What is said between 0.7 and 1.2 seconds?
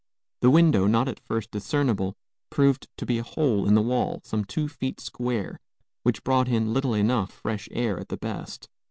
not at